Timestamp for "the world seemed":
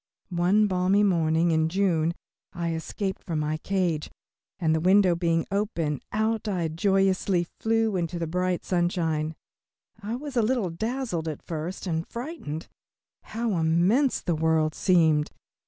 14.23-15.29